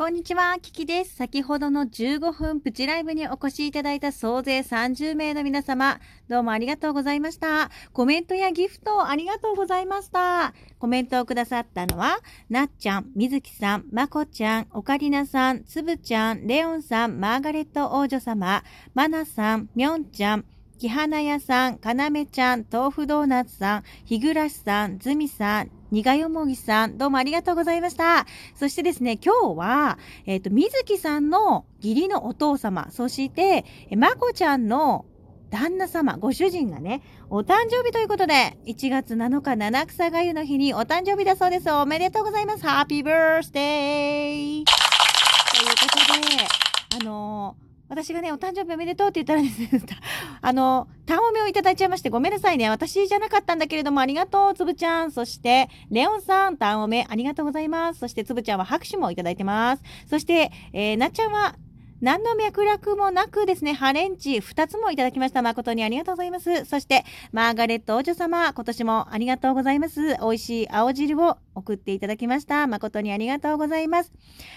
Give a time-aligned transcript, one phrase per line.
[0.00, 1.14] こんにちは、キキです。
[1.14, 7.70] 先ほどの15分プチライブにお越しいただいた総勢30名の皆様、どうもありがとうございました。
[7.92, 10.54] コメントやギフトありがとうございました。
[10.78, 12.16] コメントをくださったのは、
[12.48, 18.64] なっちゃん、みずきさん、まこちゃん、おかりなさん、つぶちゃん、レオンさん、マーガレット王女様、
[18.94, 20.46] まなさん、みょんちゃん、
[20.80, 28.26] 木花屋さん、かなめちゃん、豆腐ドーナツさん、日暮さん、ずみさん、にがよもぎさん、どうもありがとうございました。
[28.54, 35.04] そしてですね、今日は、えっ、ー、と、みずきさんの義理のお父様、そして、まこちゃんの
[35.50, 41.70] 旦那様、ご主人がね、お誕生日ということで、1月7日七草がゆの日にお誕生日だそうです。
[41.70, 42.66] おめでとうございます。
[42.66, 43.62] ハッピーバースデー
[44.34, 49.68] ということで、あのー私がね、お誕生日おめでとうって言ったらですね、
[50.40, 52.70] あの、タンオメをいただいちゃいまして、ごめんなさいね。
[52.70, 55.10] 私じゃなかったんだけれども、ありがとう、つぶちゃん。
[55.10, 57.98] そして、レオンさん、タンオメ、ありがとうございます。
[57.98, 59.82] そして、つぶちゃんは拍手もいただいてます。
[60.08, 61.56] そして、えー、なっちゃんは、
[62.00, 65.42] 何の脈絡もなくですね、ハレンチ2つもいただきました。
[65.42, 66.64] 誠にありがとうございます。
[66.64, 70.00] そして、マーガレット王女様、今年もありがとうございます。
[70.00, 72.66] 美味しい青汁を送っていただきました。
[72.66, 74.12] 誠にありがとうございます。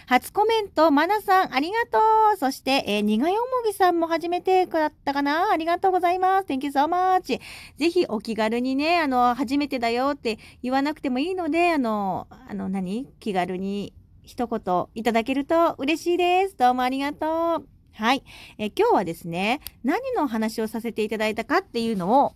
[0.08, 2.00] 初コメント、マナさん、ありがと
[2.35, 2.38] う。
[2.38, 6.45] そして、えー、苦よもぎさんも初めてだったかなありがとうございます。
[6.45, 7.41] Thank you so much.
[7.78, 16.55] ぜひお気軽にね、あの、初めてだよって言わなくてもいいので、あの、あの何、気軽に一言いただけると嬉しいです。
[16.57, 17.67] どうもありがとう。
[17.91, 18.23] はい。
[18.57, 22.33] え今日はですね、何のお話をさせていただいたかっていうのを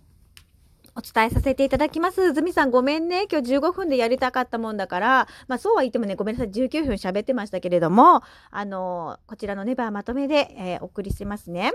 [0.96, 2.34] お伝えさせていただきます。
[2.34, 3.26] ズミさんごめんね。
[3.32, 6.52] 今日15分でやりたかったもんだから、まあそうは言ってもね、ごめんなさい。
[6.52, 8.22] 19分喋ってましたけれども、
[8.52, 11.72] あのこちらのネバーまとめで、えー、お送りしますね。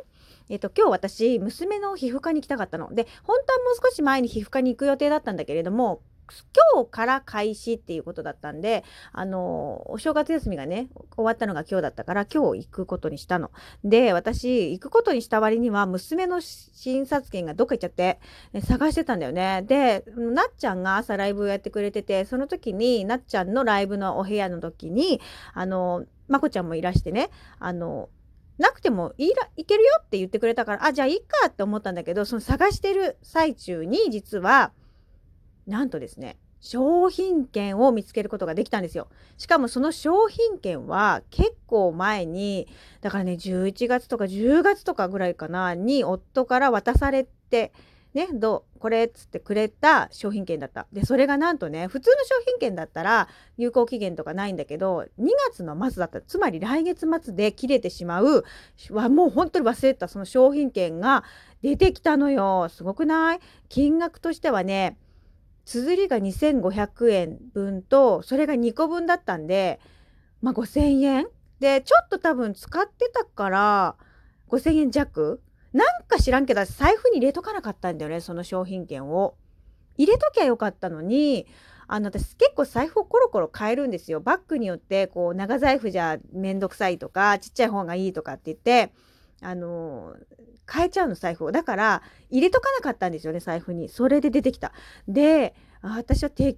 [0.50, 2.94] えっ、ー、と、今日私、娘の皮膚科に行きたかったの。
[2.94, 6.02] で、本当はもう少し前に皮膚科に行く予定だったんだけれども、
[6.72, 13.50] 今日から開始っていうことだったんで、あの、お正月休みがね、終わったのが今日だったから、今日行くことにしたの。
[13.84, 18.20] で、私、行くことにした割には、娘の診察券がどっか行っちゃって、
[18.52, 19.62] ね、探してたんだよね。
[19.66, 25.20] で、なっちゃんが朝ライブをやってくれてて、その時に、なっちゃんのライブのお部屋の時に、
[25.54, 28.08] あの、まこちゃんもいらしてね、あの、
[28.58, 34.72] なくてもいらいけるよって言ってくれたから、あ、じゃあいいかって思ったんだけど、その探してる最中に、実は、
[35.72, 39.08] なんとですね、商品券を見つけることができたんですよ。
[39.36, 42.68] しかもその商品券は結構前に、
[43.00, 47.72] だからね、11月とか10月とかぐらいかな、に夫から渡されて、
[48.14, 50.86] ね、どうこれっつってくれた商品券だった。
[50.92, 56.20] で、それがなんとね、普通の商品券だったら有効期限とかないんだけど、2月の末だった。
[56.20, 58.44] つまり来月末で切れてしまう、
[58.90, 61.24] はもう本当に忘れたその商品券が
[61.62, 62.68] 出てきたのよ。
[62.68, 63.40] すごくない？
[63.70, 64.98] 金額としてはね、
[65.64, 69.80] 綴りが2500円分とそれが2個分だったんで、
[70.40, 71.26] まあ、5000円
[71.60, 73.96] でちょっと多分使ってたから
[74.48, 75.40] 5000円弱
[75.72, 79.36] なんか知らんけど財布に入れとかなかったんだよねその商品券を。
[79.98, 81.46] 入れときゃよかったのに
[81.86, 84.20] あの私結構財布をコロコロ変えるんですよ。
[84.20, 88.92] バッグによってこう長財布じゃめんどくさいとかちっちゃい方がいいとかって言って
[89.42, 90.14] あの
[90.72, 91.52] 変えちゃうの財布を。
[91.52, 93.88] だから入れとかなかったんですよね財布に。
[93.88, 94.72] それで出てきた。
[95.08, 96.56] で私はて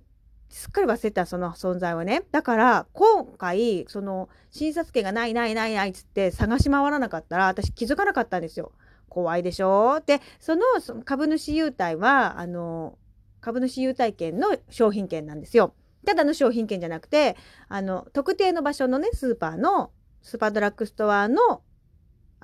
[0.49, 2.23] すっかり忘れたその存在をね。
[2.31, 8.73] だから今回その診察券がないないないないっつって探し回らなかったら私気づかなかったんですよ。
[9.09, 10.63] 怖いでしょでその
[11.05, 12.99] 株主優待はあの
[13.41, 15.75] 株主優待券の商品券なんですよ。
[16.05, 17.37] ただの商品券じゃなくて
[17.69, 19.91] あの特定の場所のねスーパーの
[20.23, 21.63] スーパードラッグストアの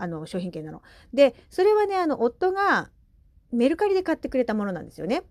[0.00, 0.82] あの商品券なの。
[1.12, 2.90] でそれはねあの夫が
[3.52, 5.22] メルカリで買ってくれたものなんですよね。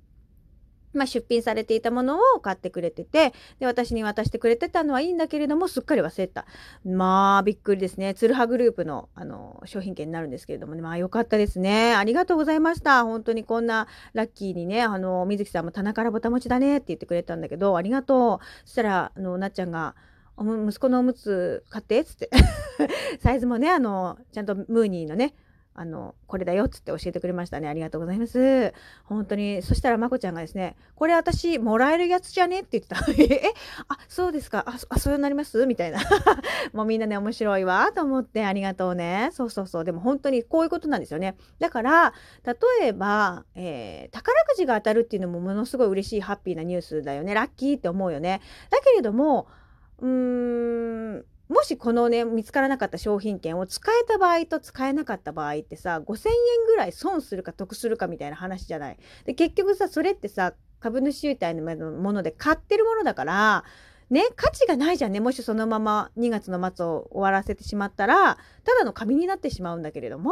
[0.94, 6.46] まあ、出品されていたものを買ってくれててで私に渡してくれてたのはいいんだけれどもすっかり忘れた。
[6.84, 8.14] まあびっくりですね。
[8.14, 10.82] ツルハグループのあの商品券になるんですけれどもね。
[10.82, 11.94] まあよかったですね。
[11.96, 13.04] ありがとうございました。
[13.04, 18.46] 本当にこんなラッキーにねあの水木さんも棚からぼたもちだねって言ってくれたんだけどありがとう。
[18.66, 19.96] そしたらあのなっちゃんが
[20.44, 22.30] 息子のおむつ買ってっつって。
[23.22, 25.34] サイズもねあのちゃんとムーニーのね
[25.76, 27.70] あのこれだよっつって教えてくれましたね。
[27.70, 28.74] ありがとうございます。
[29.06, 29.62] 本当に。
[29.62, 32.98] そしたらまこちゃんがですねこれ私もらえるやつじゃねって言ってた。
[33.34, 33.54] え
[33.88, 34.66] あそうですか。
[34.68, 35.66] あそうなります？
[35.68, 36.00] みたいな。
[36.74, 38.46] もうみんなね面白いわと思って。
[38.46, 39.30] ありがとうね。
[39.32, 39.84] そうそうそう。
[39.86, 41.38] でも本当にこういうことなんですよね。
[41.60, 42.14] だから
[42.46, 47.34] 例えば、えー、宝くじが当たるっていうのもものすごい嬉しいハッピーなニュースだよね。
[47.34, 48.42] ラッキーって思うよね。
[48.70, 49.48] だけれども
[50.02, 50.08] うー
[51.20, 56.34] んもしこのね見つからなかった商品券を使えた場合と使えなかった場合ってさ5,000円
[56.68, 58.98] ぐらい損するか得するかみたいな話じゃない。
[59.26, 63.64] で結局さそれってさ株主優待のもので買ってるものだから
[64.10, 65.20] ね、価値がないじゃんね。
[65.20, 70.32] もしそのまま2月の末を終わらせてしまったら、ただの紙になってしまうんだけれども、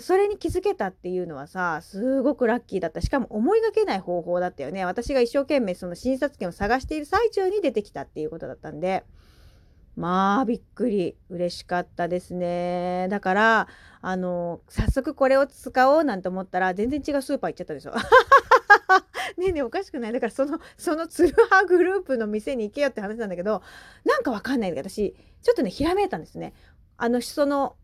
[0.00, 3.00] それに気づけたっていうのはさ、すごくラッキーだった。
[3.00, 4.84] しかも思いがけない方法だったよね。
[4.84, 9.04] 私が一生懸命その診察券を探している最中に出てきたっていうことだったんで、
[9.96, 11.16] まあ、びっくり。
[11.30, 13.08] 嬉しかったですね。
[13.10, 13.68] だから、
[14.02, 17.92] あの、早速これを使おうなんて思ったら、全然違うスーパー行っちゃったでしょ。
[19.36, 20.12] ねえねえおかしくない？
[20.12, 23.62] だからそのそのツルハグループの店に行けよって話なんだけど
[24.04, 26.52] なんかわかんないんだけど私ちょっとねひらめいたんですね。
[26.96, 27.76] あのその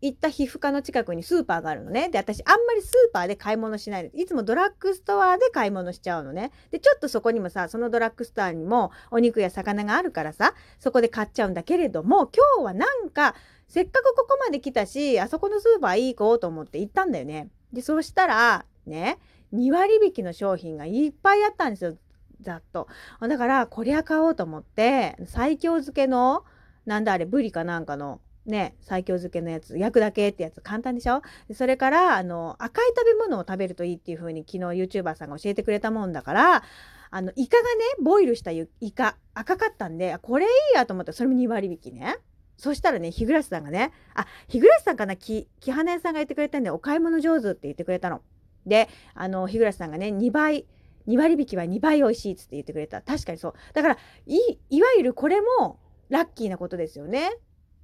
[0.00, 2.08] 行った皮膚科の近くにスーパーがあるのね。
[2.08, 6.52] で、私あんまりスーパーで買い物しないいつもドラッグストアで買い物しちゃうのね。
[6.70, 13.34] で、ちょっとそこにもさ、そのドラッグストアにもお肉や魚があるからさ、そこで買っちゃうんだけれども、今日はなんか、
[13.66, 17.48] せっかくここまで来たし、あそこのスーパー行こうと思って行ったんだよね。
[17.72, 19.18] で、そうしたら、ね、
[19.52, 21.96] 2割引きの商品がいっぱいあったんですよ。
[22.40, 22.86] ざっと。
[23.20, 26.44] だから、こりゃ買おうと思って、最強漬けの、
[26.86, 31.22] なんだあれ、ブリかなんかの、ね、最強漬けのやつ、焼くだけってやつ簡単でしょ？
[31.52, 34.58] それから、あの、赤い食べ物を食べるといいっていう風に昨日
[35.00, 36.62] YouTuber さんが教えてくれたもんだから、
[37.10, 37.68] あの、イカがね、
[38.02, 42.18] ボイルしたイカ、赤かったんで、これいいやと思ったら、それも2割引きね。
[42.56, 48.22] そしたらね、日暮さんがね、あ、日暮さんかな、木、木花屋さんが言ってくれたんで、お買い物上手って言ってくれたの。
[48.68, 50.66] で、あの、日暮さんがね、2倍、
[51.06, 53.02] 2割引きは2倍美味しいっつって言ってくれた。
[53.02, 53.54] 確かにそう。
[53.72, 57.30] だから、い、わゆるこれもラッキーなことですよね。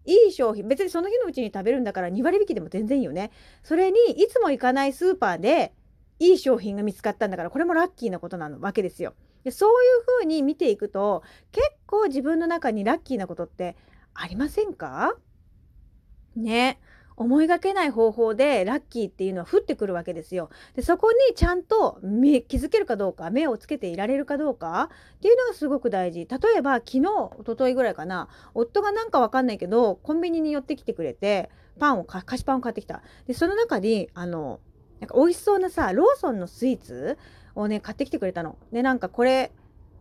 [0.05, 3.31] いい商品、別にその日のうちに食べるんだから2割引きでも全然いいよね。
[3.63, 5.73] それに、いつも行かないスーパーで、
[6.19, 9.15] いい商品が見つかったんだから、これもラッキーなことなわけですよ。
[9.43, 11.23] でそういうふうに見ていくと、
[11.53, 13.77] 結構自分の中にラッキーなことって
[14.15, 15.17] ありませんか？
[16.37, 16.81] ね。
[17.17, 20.51] 思いがけない方法でラッキーっていうのは降ってくるわけですよ。
[20.75, 26.27] でそこにちゃんと目気づけるかどうか目をつけていられるかどうかっていうのがすごく大事。
[26.29, 33.03] 例えば昨日一昨日ぐらいかな夫がなんかわかんないけどコンビニに寄ってきてくれてパンを菓子パンを買ってきた。
[33.27, 34.61] でその中にあの
[35.01, 37.19] なんか美味しそうなさローソンのスイーツ
[37.55, 38.57] をね買ってきてくれたの。
[38.73, 39.53] でなんかこれ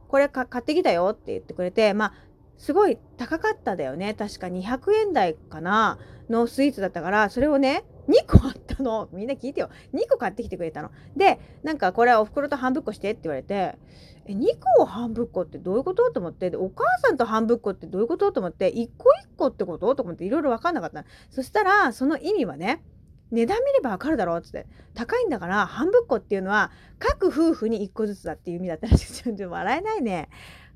[0.08, 2.14] これ買ってきたよって言ってくれてまあ
[2.58, 4.14] すごい高かっただよね。
[4.14, 5.98] 確か200円台かな
[6.30, 9.10] のスイーツだったから、それをね、2個あったの。
[9.12, 9.70] みんな聞いてよ。
[9.94, 10.92] 2個買ってきてくれたの。
[11.16, 13.78] で、なんかこれはお袋と半ぶっこしてって言われて、
[14.26, 14.46] え、2
[14.78, 16.12] 個を半ぶっこってどういうこと？
[16.12, 18.32] と思って、で、お母さんと半ぶっこってどういうこと？
[18.32, 19.96] と思って、1個1個ってこと？
[19.96, 21.06] と思っていろいろ分かんなかった。
[21.30, 22.84] そしたら、その意味はね、
[23.32, 24.68] 値段見ればわかるだろうっつって。
[24.94, 29.14] 高いんだから、半ぶっこっていうのは、各夫婦に1個ずつだっていう意味だったらしい。
[29.14, 30.30] ちょっと笑えないね。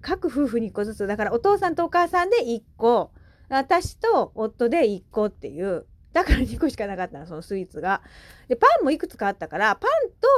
[0.07, 1.05] 各夫婦に1個ずつ。
[1.05, 3.11] だからお父さんとお母さんで1個、
[3.49, 5.85] 私と夫で1個っていう。
[6.13, 8.01] だから2個しかなかったの、そのスイーツが。
[8.47, 9.89] で、パンもいくつかあったから、パン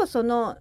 [0.02, 0.58] とその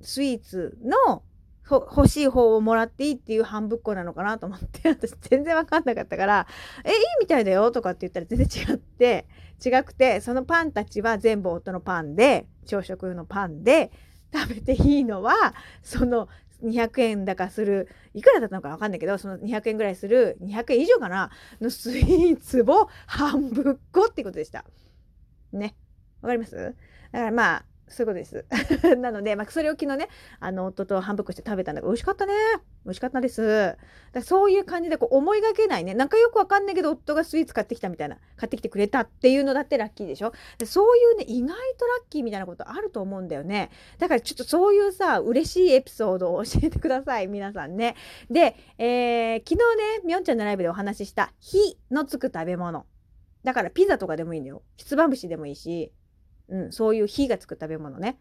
[0.00, 1.24] スイーツの
[1.68, 6.46] 欲しい方をもらっていいっていう半ぶっこなのかなと思って、 私全然わかんなかったから、
[6.84, 9.26] え、いいみたいだよとかって言ったら全然違って、
[9.64, 13.90] 違くて、そのパンたちは全部夫のパンで、朝食用のパンで、
[14.32, 16.28] 食べていいのは、その
[16.64, 21.30] 200円だかする、いくらだったのか分かんないけど、その200円ぐらいする、200円以上かな
[21.60, 24.64] のスイーツを半分っこっていうことでした。
[25.52, 25.76] ね。
[26.22, 26.56] わかります？
[27.12, 28.44] だからまあ、そういうことです。
[28.96, 30.08] なので、まあ、それを昨日ね、
[30.40, 32.32] あの、夫と半分こして食べたんだけど、美味しかったね。
[32.84, 33.76] 美味しかったです。
[34.12, 43.70] だそういう感じでこう思いがけないね、なんかよくわかんないけど、夫がスイーツ買ってきたみたいな、買ってきてくれたっていうのだってラッキーでしょでそういうね、意外とラッキーみたいなことあると思うんだよね。
[43.98, 47.96] だからちょっとそういうさ、嬉しいエピソードを教えてください、皆さんね。
[48.30, 52.86] で、えー、昨日ね、みょんちゃんのライブでお話しした、火のつく食べ物。
[53.44, 54.62] だからピザとかでもいいんだよ。
[54.76, 55.92] ひつまぶしでもいいし、
[56.48, 58.18] うん、そういう火がつく食べ物ね。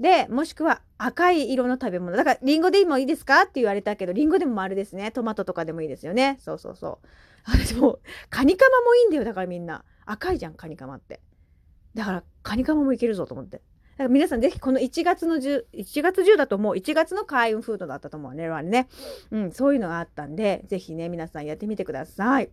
[0.00, 2.16] で、もしくは赤い色の食べ物。
[2.16, 5.10] だから、リンゴでもいいですかって言われたけど、リンゴでも丸ですね。
[5.12, 6.36] トマトとかでもいいですよね。
[6.40, 7.06] そうそうそう。
[7.46, 8.00] 私も、
[8.30, 9.24] カニカマもいいんだよ。
[9.24, 9.84] だからみんな。
[10.06, 11.20] 赤いじゃん、カニカマって。
[11.94, 13.58] だから、カニカマもいけるぞと思って。
[13.96, 18.88] だから皆さんぜひこの1月の10、1月10だともう1月の開運フードだったと思うね、あれね。
[19.30, 22.50] うん、そういうのがあったんで、ぜひね、皆さんやってみてください。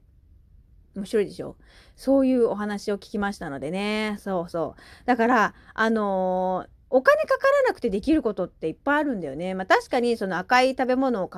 [0.95, 1.55] 面白いでしょ？
[1.95, 4.17] そういうお話を聞きましたのでね。
[4.19, 5.05] そうそう。
[5.05, 9.53] だから、あのー、お金かからなくてできることっていっぱいあるんだよね。
[9.53, 11.29] まあ確かにその赤い食べ物を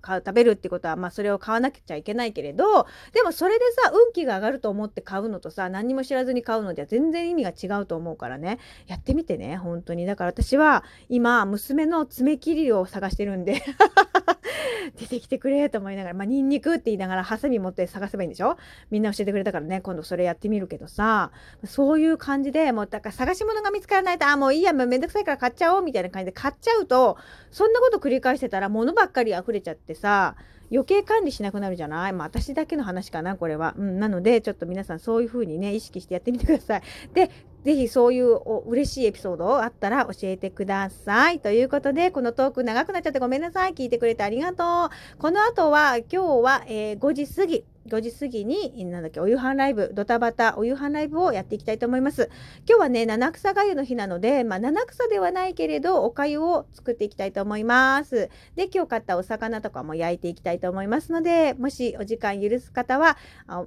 [0.00, 8.58] か食べるってことは、まあ、それを買わなくちゃいけないけれどでもそれでさ運気が上がると思って買うのとさ何も知らずに買うのでは全然意味が違うと思うからね。
[8.86, 10.06] やってみてね本当に。
[10.06, 13.62] だから私は今娘の爪切りを探してるんで
[14.96, 18.56] 出てきてくれと思いながら、まあ、ニンニクって言いながら、ハサミ持って探せばいいんでしょ？
[18.90, 21.30] みんな教えてくれたからね、今度それやってみるけどさ、
[21.64, 27.16] そういう感じでもう、だから探し物が見つからないと、あ、もういいや、もうめんどくさいから買っちゃおうみたいな感じで買っちゃうと、
[27.50, 30.36] そんなこと繰り返してたら、物ばっかり溢れちゃゃってさ、
[30.72, 32.12] 余計管理しなくなるじゃない？
[32.12, 33.74] まあ私だけの話かな、これは。
[33.76, 36.82] うん、なので、ちょっと皆さんそういう風にね、意識してやってみてください。
[37.12, 37.30] で、
[37.64, 41.40] 是非そういう嬉しいエピソードあったら教えてください。
[41.40, 43.74] ということで、このトーク長くなっちゃってごめんなさい。
[43.74, 45.18] 聞いてくれてありがとう。
[45.18, 47.64] この後は、今日は、えー、5時過ぎ。
[47.88, 52.30] 5時過ぎに、なんだっけ、お夕飯ライブ、ドタバタお夕飯ライブをやっていきたいと思います。
[52.66, 58.30] 今日はね、七草がゆの日なので、まあ、七草ではないけれど、おかゆを作っていきたいと思います。
[58.54, 63.16] で、今日買ったお魚とかも焼いていきたいと思いますので、もしお時間許す方は、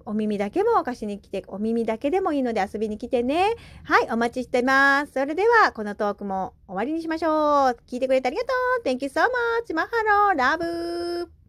[0.06, 3.56] お耳だけもお貸しに来て、お耳だけでもいいので遊びに来てね。
[3.84, 5.14] はい、お待ちしてます。
[5.14, 7.78] それでは、このトークも終わりにしましょう。
[7.88, 8.50] 聞いてくれてありがと
[8.82, 8.84] う。
[8.84, 9.76] Thank you so much.
[9.76, 10.36] マハロ。
[10.36, 11.47] ラブ